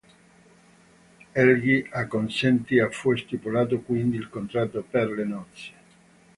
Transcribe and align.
Helgi 1.35 1.85
acconsentì 1.91 2.77
e 2.77 2.89
fu 2.89 3.15
stipulato 3.15 3.81
quindi 3.81 4.17
il 4.17 4.29
contratto 4.29 4.81
per 4.81 5.11
le 5.11 5.25
nozze. 5.25 5.71